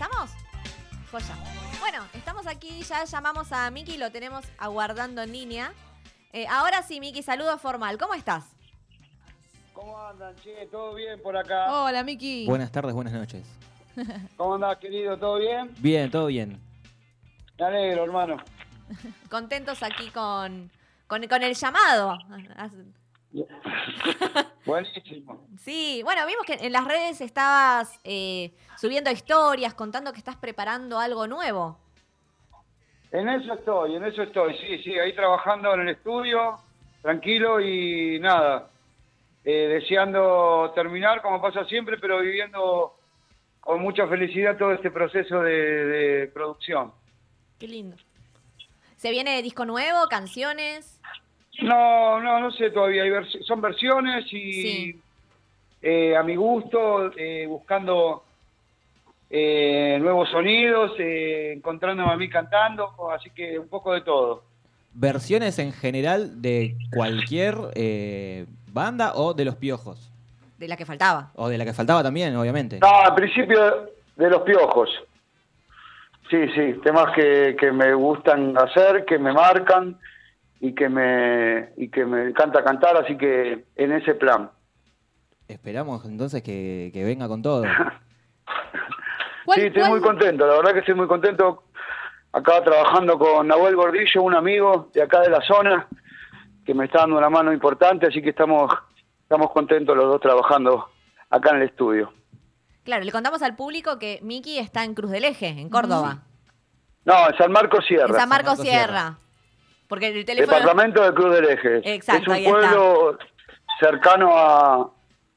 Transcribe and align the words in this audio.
¿Estamos? 0.00 0.30
Joya. 1.10 1.36
Bueno, 1.78 1.98
estamos 2.14 2.46
aquí, 2.46 2.80
ya 2.84 3.04
llamamos 3.04 3.52
a 3.52 3.70
Miki, 3.70 3.98
lo 3.98 4.10
tenemos 4.10 4.46
aguardando 4.56 5.20
en 5.20 5.30
línea. 5.30 5.74
Eh, 6.32 6.46
ahora 6.48 6.82
sí, 6.82 7.00
Miki, 7.00 7.22
saludo 7.22 7.58
formal. 7.58 7.98
¿Cómo 7.98 8.14
estás? 8.14 8.46
¿Cómo 9.74 10.00
andan, 10.00 10.34
che? 10.36 10.66
¿Todo 10.70 10.94
bien 10.94 11.20
por 11.20 11.36
acá? 11.36 11.70
Hola, 11.70 12.02
Miki. 12.02 12.46
Buenas 12.46 12.72
tardes, 12.72 12.94
buenas 12.94 13.12
noches. 13.12 13.46
¿Cómo 14.38 14.54
andás, 14.54 14.78
querido? 14.78 15.18
¿Todo 15.18 15.36
bien? 15.36 15.70
Bien, 15.80 16.10
todo 16.10 16.28
bien. 16.28 16.58
Me 17.58 17.66
alegro, 17.66 18.04
hermano. 18.04 18.38
Contentos 19.28 19.82
aquí 19.82 20.08
con, 20.12 20.70
con, 21.06 21.26
con 21.26 21.42
el 21.42 21.54
llamado. 21.54 22.16
Buenísimo. 24.64 25.46
Sí, 25.58 26.02
bueno, 26.04 26.26
vimos 26.26 26.44
que 26.44 26.54
en 26.54 26.72
las 26.72 26.84
redes 26.84 27.20
estabas 27.20 27.98
eh, 28.04 28.52
subiendo 28.76 29.10
historias, 29.10 29.74
contando 29.74 30.12
que 30.12 30.18
estás 30.18 30.36
preparando 30.36 30.98
algo 30.98 31.26
nuevo. 31.26 31.78
En 33.12 33.28
eso 33.28 33.54
estoy, 33.54 33.96
en 33.96 34.04
eso 34.04 34.22
estoy, 34.22 34.56
sí, 34.58 34.78
sí, 34.84 34.98
ahí 34.98 35.14
trabajando 35.14 35.74
en 35.74 35.80
el 35.80 35.88
estudio, 35.88 36.60
tranquilo 37.02 37.60
y 37.60 38.20
nada, 38.20 38.70
eh, 39.44 39.80
deseando 39.80 40.70
terminar 40.74 41.20
como 41.20 41.40
pasa 41.40 41.64
siempre, 41.64 41.98
pero 41.98 42.20
viviendo 42.20 42.96
con 43.60 43.80
mucha 43.80 44.06
felicidad 44.06 44.56
todo 44.56 44.72
este 44.72 44.90
proceso 44.90 45.42
de, 45.42 45.52
de 45.52 46.26
producción. 46.28 46.92
Qué 47.58 47.66
lindo. 47.66 47.96
¿Se 48.96 49.10
viene 49.10 49.42
disco 49.42 49.64
nuevo, 49.64 50.06
canciones? 50.08 51.00
No, 51.62 52.20
no, 52.20 52.40
no 52.40 52.50
sé 52.52 52.70
todavía, 52.70 53.02
hay 53.02 53.10
vers- 53.10 53.42
son 53.44 53.60
versiones 53.60 54.24
y 54.32 54.52
Sí. 54.62 55.00
eh, 55.82 56.16
a 56.16 56.22
mi 56.22 56.36
gusto, 56.36 57.10
eh, 57.16 57.46
buscando 57.46 58.24
eh, 59.32 59.98
nuevos 60.00 60.28
sonidos, 60.30 60.92
eh, 60.98 61.52
encontrándome 61.56 62.10
a 62.12 62.16
mí 62.16 62.28
cantando, 62.28 62.92
así 63.12 63.30
que 63.30 63.58
un 63.58 63.68
poco 63.68 63.92
de 63.92 64.00
todo. 64.00 64.42
¿Versiones 64.92 65.58
en 65.60 65.72
general 65.72 66.42
de 66.42 66.74
cualquier 66.92 67.56
eh, 67.74 68.46
banda 68.72 69.12
o 69.14 69.34
de 69.34 69.44
los 69.44 69.54
piojos? 69.56 70.10
De 70.58 70.66
la 70.66 70.76
que 70.76 70.84
faltaba. 70.84 71.30
O 71.36 71.48
de 71.48 71.58
la 71.58 71.64
que 71.64 71.72
faltaba 71.72 72.02
también, 72.02 72.34
obviamente. 72.36 72.80
No, 72.80 72.88
al 72.88 73.14
principio 73.14 73.88
de 74.16 74.30
los 74.30 74.42
piojos. 74.42 74.90
Sí, 76.28 76.48
sí, 76.54 76.74
temas 76.82 77.14
que, 77.14 77.56
que 77.58 77.70
me 77.72 77.94
gustan 77.94 78.56
hacer, 78.58 79.04
que 79.04 79.18
me 79.18 79.32
marcan 79.32 79.96
y 80.60 80.74
que 80.74 80.88
me 80.88 81.70
y 81.76 81.88
que 81.88 82.04
me 82.04 82.28
encanta 82.28 82.62
cantar, 82.62 82.96
así 82.96 83.16
que 83.16 83.64
en 83.76 83.92
ese 83.92 84.14
plan. 84.14 84.50
Esperamos 85.48 86.04
entonces 86.04 86.42
que, 86.42 86.90
que 86.92 87.02
venga 87.04 87.26
con 87.28 87.42
todo. 87.42 87.64
¿Cuál- 89.44 89.58
sí, 89.60 89.66
estoy 89.66 89.80
cuál- 89.82 89.90
muy 89.92 90.00
contento, 90.00 90.46
la 90.46 90.54
verdad 90.56 90.72
que 90.72 90.78
estoy 90.80 90.94
muy 90.94 91.06
contento. 91.06 91.64
Acá 92.32 92.62
trabajando 92.62 93.18
con 93.18 93.48
Nahuel 93.48 93.74
Gordillo, 93.74 94.22
un 94.22 94.36
amigo 94.36 94.88
de 94.94 95.02
acá 95.02 95.20
de 95.20 95.30
la 95.30 95.40
zona, 95.40 95.88
que 96.64 96.74
me 96.74 96.84
está 96.84 97.00
dando 97.00 97.18
una 97.18 97.28
mano 97.28 97.52
importante, 97.52 98.06
así 98.06 98.22
que 98.22 98.30
estamos, 98.30 98.72
estamos 99.22 99.50
contentos 99.50 99.96
los 99.96 100.06
dos 100.06 100.20
trabajando 100.20 100.86
acá 101.28 101.50
en 101.50 101.56
el 101.56 101.62
estudio. 101.68 102.12
Claro, 102.84 103.02
le 103.04 103.10
contamos 103.10 103.42
al 103.42 103.56
público 103.56 103.98
que 103.98 104.20
Miki 104.22 104.58
está 104.60 104.84
en 104.84 104.94
Cruz 104.94 105.10
del 105.10 105.24
Eje, 105.24 105.48
en 105.48 105.68
Córdoba. 105.70 106.18
No, 107.04 107.28
en 107.28 107.36
San 107.36 107.50
Marcos 107.50 107.84
Sierra. 107.86 108.06
En 108.06 108.14
San 108.14 108.28
Marcos 108.28 108.58
Marcos 108.58 108.66
Sierra. 108.68 109.18
Porque 109.90 110.06
el 110.06 110.24
teléfono... 110.24 110.56
Departamento 110.56 111.02
de 111.02 111.12
Cruz 111.12 111.34
del 111.34 111.44
Eje. 111.46 111.94
Exacto, 111.94 112.30
es 112.32 112.38
ahí 112.38 112.46
un 112.46 112.56
está. 112.56 112.70
pueblo 112.70 113.18
cercano 113.78 114.30
a, 114.34 114.90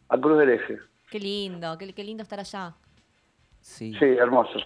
a 0.09 0.17
Cruz 0.17 0.37
del 0.39 0.51
Eje. 0.51 0.77
Qué 1.09 1.19
lindo, 1.19 1.77
qué, 1.77 1.91
qué 1.91 2.03
lindo 2.03 2.23
estar 2.23 2.39
allá. 2.39 2.73
Sí. 3.59 3.93
Sí, 3.99 4.05
hermoso. 4.05 4.59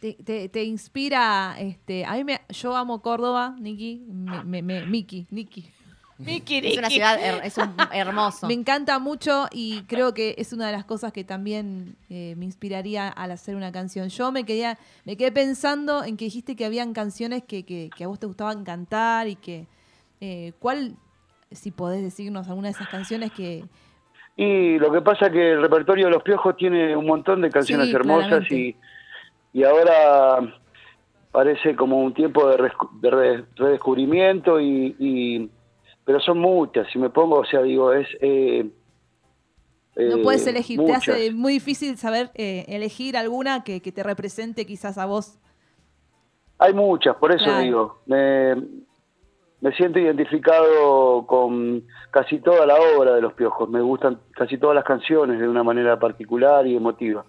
Te, 0.00 0.14
te- 0.14 0.48
te 0.48 0.64
inspira, 0.64 1.56
este, 1.58 2.06
a 2.06 2.12
mí 2.14 2.24
me, 2.24 2.40
yo 2.48 2.74
amo 2.74 3.02
Córdoba, 3.02 3.54
Niki, 3.58 4.06
me, 4.08 4.44
me, 4.44 4.62
me- 4.62 4.86
Miki, 4.86 5.26
Niki. 5.30 5.70
Es 6.26 6.78
una 6.78 6.88
ciudad, 6.90 7.18
her- 7.18 7.40
es 7.44 7.56
un 7.58 7.74
hermoso. 7.92 8.46
Me 8.46 8.54
encanta 8.54 8.98
mucho 8.98 9.46
y 9.50 9.82
creo 9.84 10.12
que 10.14 10.34
es 10.38 10.52
una 10.52 10.66
de 10.66 10.72
las 10.72 10.84
cosas 10.84 11.12
que 11.12 11.24
también 11.24 11.96
eh, 12.08 12.34
me 12.36 12.44
inspiraría 12.44 13.08
al 13.08 13.30
hacer 13.30 13.56
una 13.56 13.72
canción. 13.72 14.08
Yo 14.08 14.30
me 14.32 14.44
quedé, 14.44 14.76
me 15.04 15.16
quedé 15.16 15.32
pensando 15.32 16.04
en 16.04 16.16
que 16.16 16.26
dijiste 16.26 16.56
que 16.56 16.64
habían 16.64 16.92
canciones 16.92 17.42
que, 17.44 17.64
que- 17.64 17.90
que 17.96 18.04
a 18.04 18.08
vos 18.08 18.18
te 18.18 18.26
gustaban 18.26 18.64
cantar 18.64 19.28
y 19.28 19.36
que, 19.36 19.66
eh, 20.20 20.52
¿cuál, 20.58 20.96
si 21.50 21.70
podés 21.70 22.02
decirnos 22.02 22.48
alguna 22.48 22.68
de 22.68 22.72
esas 22.72 22.88
canciones 22.88 23.32
que... 23.32 23.64
Y 24.36 24.78
lo 24.78 24.90
que 24.92 25.02
pasa 25.02 25.26
es 25.26 25.32
que 25.32 25.52
el 25.52 25.60
repertorio 25.60 26.06
de 26.06 26.12
Los 26.12 26.22
Piojos 26.22 26.56
tiene 26.56 26.96
un 26.96 27.06
montón 27.06 27.40
de 27.42 27.50
canciones 27.50 27.88
Sí, 27.88 27.94
hermosas 27.94 28.50
y, 28.50 28.76
y 29.52 29.64
ahora 29.64 30.54
parece 31.32 31.76
como 31.76 31.98
un 32.00 32.14
tiempo 32.14 32.48
de, 32.48 32.72
redescubrimiento 33.56 34.60
y, 34.60 34.96
y- 34.98 35.50
pero 36.10 36.18
son 36.18 36.38
muchas, 36.38 36.88
si 36.92 36.98
me 36.98 37.08
pongo, 37.08 37.36
o 37.38 37.44
sea, 37.44 37.62
digo, 37.62 37.92
es... 37.92 38.08
eh, 38.20 38.68
No 39.94 40.16
eh, 40.16 40.22
puedes 40.24 40.44
elegir, 40.44 40.84
te 40.84 40.92
hace 40.92 41.30
muy 41.30 41.52
difícil 41.52 41.96
saber 41.96 42.32
eh, 42.34 42.64
elegir 42.66 43.16
alguna 43.16 43.62
que, 43.62 43.80
que 43.80 43.92
te 43.92 44.02
represente 44.02 44.66
quizás 44.66 44.98
a 44.98 45.06
vos. 45.06 45.38
Hay 46.58 46.74
muchas, 46.74 47.14
por 47.14 47.30
eso 47.32 47.44
Claro. 47.44 47.60
digo, 47.62 47.98
me, 48.06 48.56
me 49.60 49.72
siento 49.76 50.00
identificado 50.00 51.24
con 51.28 51.84
casi 52.10 52.40
toda 52.40 52.66
la 52.66 52.74
obra 52.74 53.14
de 53.14 53.20
Los 53.22 53.34
Piojos, 53.34 53.70
me 53.70 53.80
gustan 53.80 54.18
casi 54.32 54.58
todas 54.58 54.74
las 54.74 54.84
canciones 54.84 55.38
de 55.38 55.48
una 55.48 55.62
manera 55.62 55.96
particular 55.96 56.66
y 56.66 56.74
emotiva. 56.74 57.24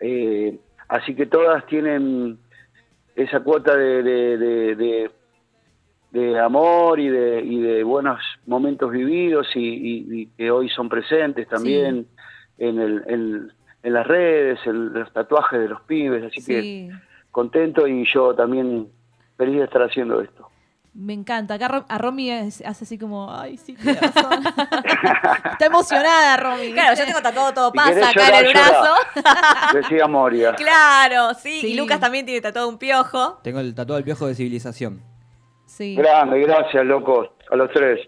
Eh, 0.00 0.60
así 0.86 1.16
que 1.16 1.26
todas 1.26 1.66
tienen 1.66 2.38
esa 3.16 3.40
cuota 3.40 3.74
de, 3.76 4.04
de, 4.04 4.38
de- 4.38 4.76
de- 4.76 5.10
de 6.18 6.40
amor 6.40 6.98
y 7.00 7.08
de, 7.08 7.40
y 7.42 7.60
de 7.60 7.82
buenos 7.84 8.20
momentos 8.46 8.90
vividos 8.90 9.46
y, 9.54 9.60
y- 9.60 10.20
y 10.22 10.26
que 10.36 10.50
hoy 10.50 10.68
son 10.70 10.88
presentes 10.88 11.48
también 11.48 12.06
en, 12.58 12.78
el, 12.80 13.02
en, 13.06 13.52
en 13.82 13.92
las 13.92 14.06
redes, 14.06 14.58
en 14.66 14.92
los 14.92 15.12
tatuajes 15.12 15.60
de 15.60 15.68
los 15.68 15.80
pibes, 15.82 16.24
así 16.24 16.44
que 16.44 16.90
contento 17.30 17.86
y 17.86 18.04
yo 18.12 18.34
también 18.34 18.88
feliz 19.36 19.58
de 19.58 19.64
estar 19.64 19.82
haciendo 19.82 20.20
esto. 20.22 20.48
me 20.94 21.12
encanta. 21.12 21.54
Acá 21.54 21.84
a 21.88 21.98
Romy 21.98 22.30
es- 22.30 22.62
hace 22.64 22.84
así 22.84 22.96
como, 22.98 23.30
ay, 23.30 23.58
sí, 23.58 23.74
tenés 23.74 24.00
razón. 24.00 24.42
Está 25.52 25.66
emocionada, 25.66 26.36
Romy. 26.38 26.72
Claro, 26.72 26.96
yo 26.98 27.04
tengo 27.04 27.20
tatuado 27.20 27.52
todo 27.52 27.72
pasa 27.72 28.08
acá 28.10 28.38
en 28.40 28.46
el 28.46 28.52
brazo. 28.52 28.94
Decía 29.74 30.06
Moria. 30.06 30.54
claro, 30.54 31.34
sí. 31.34 31.60
Sí. 31.60 31.66
Y 31.72 31.74
Lucas 31.76 32.00
también 32.00 32.24
tiene 32.24 32.40
tatuado 32.40 32.68
un 32.68 32.78
piojo. 32.78 33.38
Tengo 33.42 33.60
el 33.60 33.74
tatuado 33.74 33.96
del 33.96 34.04
piojo 34.04 34.26
de 34.26 34.34
civilización. 34.34 35.02
Sí. 35.76 35.94
Grande, 35.94 36.40
gracias, 36.40 36.86
locos, 36.86 37.28
a 37.50 37.56
los 37.56 37.70
tres. 37.70 38.00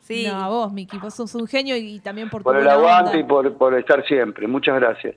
Sí. 0.00 0.26
No, 0.26 0.34
a 0.34 0.48
vos, 0.48 0.70
Miki, 0.70 0.98
vos 0.98 1.14
sos 1.14 1.34
un 1.34 1.46
genio 1.46 1.74
y, 1.74 1.94
y 1.94 2.00
también 2.00 2.28
por 2.28 2.42
tu 2.42 2.44
Por 2.44 2.58
el 2.58 2.68
aguante 2.68 3.12
onda. 3.12 3.20
y 3.20 3.24
por, 3.24 3.56
por 3.56 3.78
estar 3.78 4.04
siempre. 4.06 4.46
Muchas 4.46 4.74
gracias. 4.78 5.14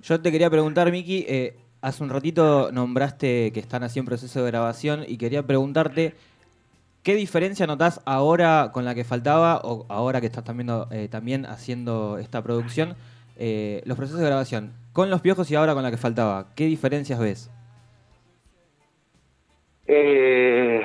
Yo 0.00 0.20
te 0.20 0.32
quería 0.32 0.50
preguntar, 0.50 0.90
Miki, 0.90 1.24
eh, 1.28 1.56
hace 1.82 2.02
un 2.02 2.10
ratito 2.10 2.72
nombraste 2.72 3.52
que 3.52 3.60
están 3.60 3.84
así 3.84 4.00
en 4.00 4.06
proceso 4.06 4.42
de 4.42 4.50
grabación 4.50 5.04
y 5.06 5.18
quería 5.18 5.44
preguntarte, 5.44 6.14
¿qué 7.04 7.14
diferencia 7.14 7.64
notás 7.68 8.00
ahora 8.06 8.70
con 8.72 8.84
la 8.84 8.96
que 8.96 9.04
faltaba 9.04 9.60
o 9.62 9.86
ahora 9.88 10.20
que 10.20 10.26
estás 10.26 10.42
también, 10.42 10.68
eh, 10.90 11.06
también 11.08 11.46
haciendo 11.46 12.18
esta 12.18 12.42
producción, 12.42 12.96
eh, 13.36 13.82
los 13.84 13.96
procesos 13.96 14.18
de 14.20 14.26
grabación, 14.26 14.72
con 14.92 15.10
los 15.10 15.20
piojos 15.20 15.48
y 15.52 15.54
ahora 15.54 15.74
con 15.74 15.84
la 15.84 15.92
que 15.92 15.96
faltaba? 15.96 16.48
¿Qué 16.56 16.64
diferencias 16.66 17.20
ves? 17.20 17.48
Eh, 19.86 20.80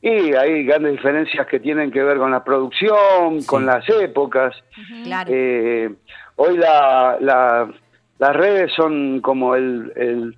y 0.00 0.32
hay 0.34 0.64
grandes 0.64 0.92
diferencias 0.92 1.46
que 1.46 1.58
tienen 1.60 1.90
que 1.90 2.02
ver 2.02 2.18
con 2.18 2.30
la 2.30 2.44
producción, 2.44 3.40
Sí. 3.40 3.46
con 3.46 3.66
las 3.66 3.88
épocas. 3.88 4.54
Claro. 5.04 5.30
Eh, 5.32 5.90
hoy 6.36 6.56
la, 6.56 7.16
la- 7.20 7.68
las 8.18 8.36
redes 8.36 8.72
son 8.74 9.20
como 9.20 9.54
el, 9.54 9.92
el, 9.96 10.36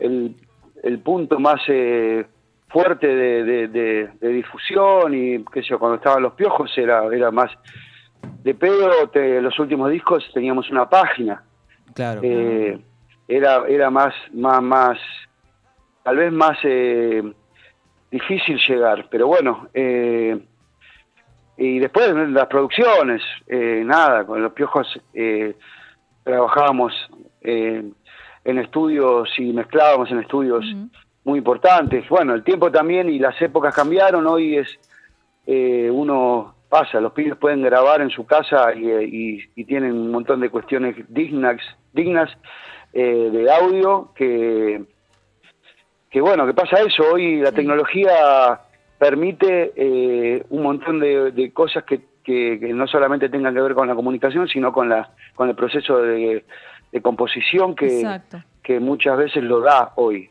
el- 0.00 0.34
el 0.82 0.98
punto 1.00 1.38
más 1.40 1.60
eh, 1.68 2.24
fuerte 2.68 3.06
de, 3.06 3.44
de- 3.44 3.68
de- 3.68 4.08
de 4.20 4.28
difusión 4.28 5.14
y 5.14 5.44
qué 5.52 5.62
sé 5.62 5.70
yo, 5.70 5.78
cuando 5.78 5.96
estaban 5.96 6.22
los 6.22 6.34
piojos 6.34 6.70
era, 6.76 7.04
era 7.12 7.30
más 7.30 7.50
de 8.42 8.54
pedo, 8.54 9.08
te- 9.10 9.40
los 9.40 9.58
últimos 9.58 9.90
discos 9.90 10.28
teníamos 10.34 10.70
una 10.70 10.88
página. 10.88 11.42
Claro. 11.94 12.20
Eh, 12.22 12.78
era 13.26 13.64
era 13.68 13.90
más 13.90 14.14
más 14.32 14.62
más 14.62 14.98
tal 16.02 16.16
vez 16.16 16.32
más 16.32 16.56
eh, 16.64 17.22
difícil 18.10 18.58
llegar 18.68 19.06
pero 19.10 19.26
bueno 19.26 19.68
eh, 19.74 20.38
y 21.56 21.78
después 21.78 22.14
las 22.30 22.46
producciones 22.46 23.20
eh, 23.46 23.82
nada 23.84 24.24
con 24.24 24.42
los 24.42 24.52
piojos 24.52 24.86
eh, 25.12 25.54
trabajábamos 26.24 26.92
eh, 27.40 27.82
en 28.44 28.58
estudios 28.58 29.28
y 29.38 29.52
mezclábamos 29.52 30.10
en 30.10 30.20
estudios 30.20 30.64
muy 31.24 31.38
importantes. 31.38 32.08
Bueno 32.08 32.34
el 32.34 32.42
tiempo 32.44 32.70
también 32.70 33.10
y 33.10 33.18
las 33.18 33.40
épocas 33.42 33.74
cambiaron 33.74 34.26
hoy 34.26 34.56
es 34.56 34.78
eh, 35.46 35.90
uno 35.92 36.54
pasa 36.68 37.00
los 37.00 37.12
pibes 37.12 37.36
pueden 37.36 37.62
grabar 37.62 38.00
en 38.02 38.10
su 38.10 38.24
casa 38.24 38.72
y, 38.74 38.88
y- 38.90 39.50
y 39.56 39.64
tienen 39.64 39.92
un 39.92 40.10
montón 40.10 40.40
de 40.40 40.50
cuestiones 40.50 40.96
dignas 41.08 41.60
dignas 41.92 42.30
eh, 42.92 43.30
de 43.32 43.50
audio 43.52 44.12
que, 44.14 44.82
que, 46.10 46.20
bueno, 46.20 46.46
que 46.46 46.54
pasa 46.54 46.80
eso. 46.80 47.04
Hoy 47.12 47.40
la 47.40 47.52
tecnología 47.52 48.60
permite 48.98 49.72
eh, 49.76 50.44
un 50.50 50.62
montón 50.62 51.00
de, 51.00 51.32
de 51.32 51.52
cosas 51.52 51.84
que, 51.84 52.00
que, 52.24 52.58
que 52.60 52.72
no 52.72 52.86
solamente 52.86 53.28
tengan 53.28 53.54
que 53.54 53.60
ver 53.60 53.74
con 53.74 53.88
la 53.88 53.94
comunicación, 53.94 54.48
sino 54.48 54.72
con, 54.72 54.88
la, 54.88 55.10
con 55.34 55.48
el 55.48 55.54
proceso 55.54 55.98
de, 55.98 56.44
de 56.92 57.02
composición 57.02 57.74
que, 57.74 58.00
Exacto. 58.00 58.42
que 58.62 58.80
muchas 58.80 59.16
veces 59.18 59.42
lo 59.42 59.60
da 59.60 59.92
hoy. 59.96 60.30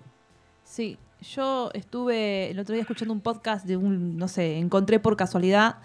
Sí, 0.63 0.97
yo 1.21 1.71
estuve 1.73 2.51
el 2.51 2.59
otro 2.59 2.73
día 2.73 2.81
escuchando 2.81 3.13
un 3.13 3.21
podcast 3.21 3.65
de 3.65 3.77
un, 3.77 4.17
no 4.17 4.27
sé, 4.27 4.57
encontré 4.57 4.99
por 4.99 5.15
casualidad 5.15 5.77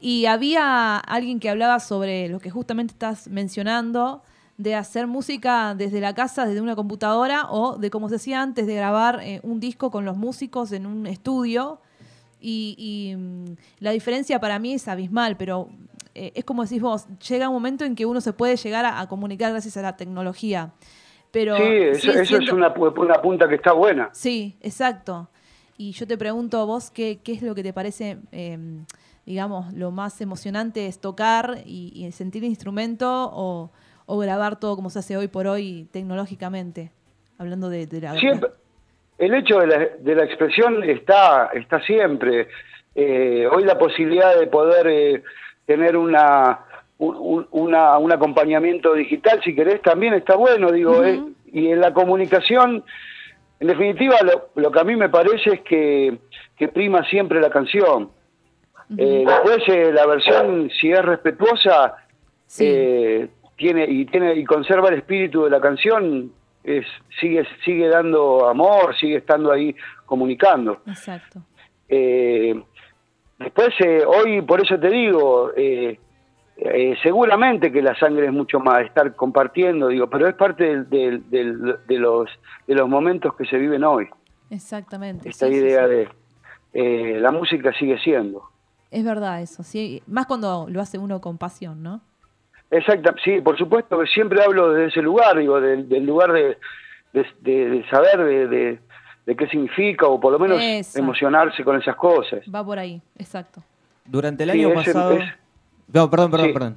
y 0.00 0.26
había 0.26 0.96
alguien 0.96 1.38
que 1.38 1.48
hablaba 1.48 1.78
sobre 1.78 2.28
lo 2.28 2.40
que 2.40 2.50
justamente 2.50 2.92
estás 2.92 3.28
mencionando, 3.28 4.22
de 4.58 4.74
hacer 4.74 5.06
música 5.06 5.74
desde 5.74 6.00
la 6.00 6.14
casa, 6.14 6.46
desde 6.46 6.60
una 6.60 6.76
computadora 6.76 7.46
o 7.50 7.78
de 7.78 7.90
como 7.90 8.08
se 8.08 8.16
hacía 8.16 8.42
antes, 8.42 8.66
de 8.66 8.74
grabar 8.74 9.20
eh, 9.22 9.40
un 9.42 9.58
disco 9.60 9.90
con 9.90 10.04
los 10.04 10.16
músicos 10.16 10.72
en 10.72 10.86
un 10.86 11.06
estudio. 11.06 11.80
Y, 12.40 12.74
y, 12.76 13.16
mm, 13.16 13.56
la 13.80 13.92
diferencia 13.92 14.40
para 14.40 14.58
mí 14.58 14.74
es 14.74 14.88
abismal, 14.88 15.36
pero 15.36 15.68
eh, 16.14 16.32
es 16.34 16.44
como 16.44 16.62
decís 16.64 16.82
vos, 16.82 17.06
llega 17.28 17.48
un 17.48 17.54
momento 17.54 17.84
en 17.84 17.94
que 17.94 18.04
uno 18.04 18.20
se 18.20 18.32
puede 18.32 18.56
llegar 18.56 18.84
a, 18.84 19.00
a 19.00 19.08
comunicar 19.08 19.50
gracias 19.52 19.76
a 19.76 19.82
la 19.82 19.96
tecnología. 19.96 20.72
Pero 21.30 21.56
sí, 21.56 22.10
eso, 22.10 22.36
es 22.36 22.52
una, 22.52 22.74
pu- 22.74 22.92
una 23.00 23.22
punta 23.22 23.48
que 23.48 23.54
está 23.54 23.72
buena. 23.72 24.10
Sí, 24.12 24.56
exacto. 24.60 25.28
Y 25.78 25.92
yo 25.92 26.06
te 26.06 26.18
pregunto 26.18 26.60
a 26.60 26.64
vos 26.64 26.90
qué, 26.90 27.20
qué 27.24 27.32
es 27.32 27.42
lo 27.42 27.54
que 27.54 27.62
te 27.62 27.72
parece, 27.72 28.18
eh, 28.32 28.58
digamos, 29.24 29.72
lo 29.72 29.90
más 29.90 30.20
emocionante 30.20 30.86
es 30.86 31.00
tocar 31.00 31.62
y, 31.64 31.92
y 31.94 32.12
sentir 32.12 32.44
el 32.44 32.50
instrumento 32.50 33.30
o, 33.32 33.70
o 34.06 34.18
grabar 34.18 34.58
todo 34.58 34.76
como 34.76 34.90
se 34.90 34.98
hace 34.98 35.16
hoy 35.16 35.28
por 35.28 35.46
hoy 35.46 35.88
tecnológicamente, 35.92 36.90
hablando 37.38 37.68
de, 37.68 37.86
de 37.86 38.00
la... 38.00 38.14
Siempre, 38.14 38.50
el 39.18 39.34
hecho 39.34 39.58
de 39.58 39.66
la, 39.66 39.78
de 39.98 40.14
la 40.14 40.24
expresión 40.24 40.82
está, 40.84 41.50
está 41.54 41.80
siempre. 41.82 42.48
Eh, 42.94 43.46
hoy 43.50 43.64
la 43.64 43.78
posibilidad 43.78 44.38
de 44.38 44.46
poder 44.48 44.86
eh, 44.88 45.22
tener 45.66 45.96
una, 45.96 46.60
un, 46.98 47.16
un- 47.16 47.48
una- 47.52 47.98
un 47.98 48.12
acompañamiento 48.12 48.94
digital, 48.94 49.40
si 49.44 49.54
querés, 49.54 49.80
también 49.82 50.14
está 50.14 50.34
bueno, 50.36 50.70
digo. 50.72 51.04
Eh, 51.04 51.22
y 51.52 51.68
en 51.68 51.80
la 51.80 51.92
comunicación, 51.94 52.82
en 53.60 53.66
definitiva, 53.68 54.16
lo, 54.22 54.48
lo 54.60 54.72
que 54.72 54.80
a 54.80 54.84
mí 54.84 54.96
me 54.96 55.08
parece 55.08 55.50
es 55.54 55.60
que, 55.60 56.18
que 56.56 56.68
prima 56.68 57.04
siempre 57.08 57.40
la 57.40 57.50
canción. 57.50 58.10
Eh, 58.98 59.24
después, 59.26 59.58
eh, 59.68 59.92
la 59.92 60.04
versión, 60.06 60.68
si 60.80 60.90
es 60.90 61.02
respetuosa, 61.02 61.94
Sí. 62.46 62.64
eh, 62.68 63.28
tiene 63.62 63.84
y 63.88 64.04
tiene 64.06 64.34
y 64.34 64.44
conserva 64.44 64.88
el 64.88 64.94
espíritu 64.98 65.44
de 65.44 65.50
la 65.50 65.60
canción, 65.60 66.32
es 66.64 66.84
sigue 67.20 67.44
sigue 67.64 67.88
dando 67.88 68.48
amor, 68.48 68.94
sigue 68.96 69.16
estando 69.18 69.52
ahí 69.52 69.74
comunicando. 70.04 70.78
Exacto. 70.86 71.40
Eh, 71.88 72.60
después, 73.38 73.70
eh, 73.84 74.02
hoy, 74.04 74.42
por 74.42 74.60
eso 74.60 74.78
te 74.78 74.88
digo, 74.88 75.52
eh, 75.56 75.98
seguramente 77.02 77.70
que 77.72 77.82
la 77.82 77.94
sangre 77.98 78.26
es 78.26 78.32
mucho 78.32 78.58
más, 78.60 78.84
estar 78.84 79.14
compartiendo, 79.14 79.88
digo, 79.88 80.08
pero 80.10 80.28
es 80.28 80.34
parte 80.34 80.64
del- 80.64 80.88
del- 80.90 81.30
del- 81.30 81.76
de, 81.86 81.98
los, 81.98 82.28
de 82.66 82.74
los 82.74 82.88
momentos 82.88 83.34
que 83.36 83.44
se 83.46 83.56
viven 83.58 83.84
hoy. 83.84 84.08
Exactamente. 84.50 85.28
Esta 85.28 85.46
sí, 85.48 85.54
idea 85.54 85.86
sí. 85.88 86.08
de 86.80 87.20
la 87.20 87.30
música 87.30 87.72
sigue 87.78 87.98
siendo. 87.98 88.42
Es 88.90 89.04
verdad 89.04 89.40
eso, 89.40 89.62
sí. 89.62 90.02
Más 90.06 90.26
cuando 90.26 90.66
lo 90.68 90.80
hace 90.80 90.98
uno 90.98 91.20
con 91.20 91.38
pasión, 91.38 91.82
¿no? 91.82 92.00
Exacto, 92.72 93.14
sí, 93.22 93.40
por 93.42 93.56
supuesto 93.58 93.98
que 94.00 94.06
siempre 94.06 94.42
hablo 94.42 94.72
desde 94.72 94.88
ese 94.88 95.02
lugar, 95.02 95.38
digo, 95.38 95.60
del, 95.60 95.88
del 95.88 96.04
lugar 96.06 96.32
de, 96.32 96.56
de, 97.12 97.26
de- 97.42 97.68
de 97.70 97.88
saber 97.90 98.18
de, 98.24 98.46
de- 98.48 98.78
de 99.26 99.36
qué 99.36 99.46
significa 99.46 100.06
o 100.06 100.18
por 100.18 100.32
lo 100.32 100.38
menos 100.40 100.58
Eso. 100.60 100.98
emocionarse 100.98 101.62
con 101.62 101.76
esas 101.80 101.94
cosas. 101.96 102.40
Va 102.52 102.64
por 102.64 102.78
ahí, 102.78 103.00
exacto. 103.18 103.62
Durante 104.04 104.42
el 104.42 104.50
Sí, 104.50 104.58
año 104.58 104.68
es- 104.70 104.74
pasado... 104.74 105.12
es- 105.12 105.24
No, 105.92 106.10
perdón, 106.10 106.30
perdón, 106.32 106.46
Sí. 106.48 106.52
perdón. 106.54 106.76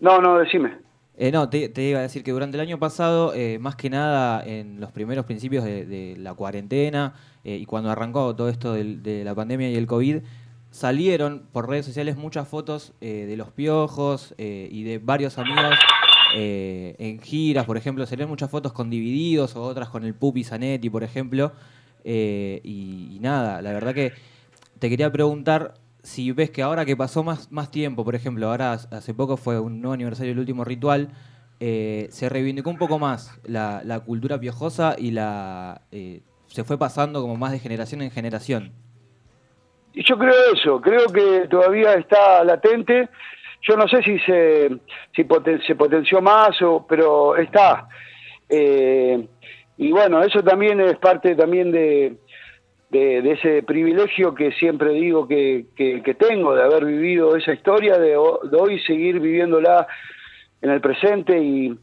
No, 0.00 0.20
no, 0.20 0.38
decime. 0.38 0.78
Eh, 1.18 1.30
no, 1.30 1.48
te, 1.50 1.68
te 1.68 1.82
iba 1.82 1.98
a 1.98 2.02
decir 2.02 2.24
que 2.24 2.30
durante 2.30 2.56
el 2.56 2.60
año 2.62 2.78
pasado, 2.78 3.34
eh, 3.34 3.58
más 3.60 3.76
que 3.76 3.90
nada 3.90 4.42
en 4.46 4.80
los 4.80 4.92
primeros 4.92 5.26
principios 5.26 5.62
de, 5.64 5.84
de 5.84 6.16
la 6.16 6.32
cuarentena 6.34 7.12
eh, 7.44 7.56
y 7.56 7.66
cuando 7.66 7.90
arrancó 7.90 8.34
todo 8.34 8.48
esto 8.48 8.72
del- 8.72 9.02
de 9.02 9.22
la 9.24 9.34
pandemia 9.34 9.68
y 9.68 9.76
el 9.76 9.86
COVID, 9.86 10.18
salieron 10.72 11.46
por 11.52 11.68
redes 11.68 11.86
sociales 11.86 12.16
muchas 12.16 12.48
fotos 12.48 12.92
eh, 13.00 13.26
de 13.28 13.36
los 13.36 13.52
piojos 13.52 14.34
eh, 14.38 14.68
y 14.72 14.82
de 14.82 14.98
varios 14.98 15.38
amigos 15.38 15.78
eh, 16.34 16.96
en 16.98 17.20
giras, 17.20 17.66
por 17.66 17.76
ejemplo, 17.76 18.06
salieron 18.06 18.30
muchas 18.30 18.50
fotos 18.50 18.72
con 18.72 18.90
Divididos 18.90 19.54
o 19.56 19.62
otras 19.62 19.88
con 19.88 20.04
el 20.04 20.14
Pupi 20.14 20.44
Zanetti, 20.44 20.90
por 20.90 21.04
ejemplo. 21.04 21.52
eh, 22.04 22.60
y, 22.64 23.18
nada, 23.20 23.62
la 23.62 23.72
verdad 23.72 23.94
que 23.94 24.12
te 24.78 24.88
quería 24.90 25.12
preguntar 25.12 25.74
si 26.02 26.32
ves 26.32 26.50
que 26.50 26.62
ahora 26.62 26.84
que 26.84 26.96
pasó 26.96 27.22
más, 27.22 27.52
más 27.52 27.70
tiempo, 27.70 28.04
por 28.04 28.14
ejemplo, 28.14 28.48
ahora 28.48 28.72
hace 28.72 29.14
poco 29.14 29.36
fue 29.36 29.60
un 29.60 29.80
nuevo 29.80 29.94
aniversario 29.94 30.32
del 30.32 30.40
último 30.40 30.64
ritual, 30.64 31.10
eh, 31.60 32.08
se 32.10 32.28
reivindicó 32.28 32.70
un 32.70 32.78
poco 32.78 32.98
más 32.98 33.38
la, 33.44 33.82
la 33.84 34.00
cultura 34.00 34.40
piojosa 34.40 34.96
y 34.98 35.12
la 35.12 35.82
se 36.48 36.64
fue 36.64 36.76
pasando 36.76 37.22
como 37.22 37.36
más 37.36 37.52
de 37.52 37.60
generación 37.60 38.02
en 38.02 38.10
generación. 38.10 38.72
Y 39.94 40.02
yo 40.04 40.16
creo 40.18 40.32
eso, 40.54 40.80
creo 40.80 41.06
que 41.06 41.46
todavía 41.48 41.94
está 41.94 42.42
latente. 42.44 43.08
Yo 43.62 43.76
no 43.76 43.86
sé 43.86 44.02
si 44.02 44.18
se, 44.20 44.70
se 45.14 45.74
potenció 45.74 46.20
más, 46.20 46.60
o, 46.62 46.84
pero 46.88 47.36
está. 47.36 47.88
Eh, 48.48 49.26
y 49.78 49.92
bueno, 49.92 50.22
eso 50.22 50.42
también 50.42 50.80
es 50.80 50.96
parte 50.98 51.34
también 51.36 51.70
de, 51.70 52.16
de, 52.90 53.32
ese 53.32 53.62
privilegio 53.62 54.34
que 54.34 54.52
siempre 54.52 54.90
digo 54.90 55.26
que, 55.28 55.66
que- 55.76 56.02
que 56.02 56.14
tengo, 56.14 56.54
de 56.54 56.62
haber 56.62 56.84
vivido 56.84 57.36
esa 57.36 57.52
historia, 57.52 57.98
de, 57.98 58.10
de 58.10 58.56
hoy 58.60 58.78
seguir 58.80 59.20
viviéndola 59.20 59.86
en 60.60 60.70
el 60.70 60.80
presente 60.80 61.38
y 61.38 61.74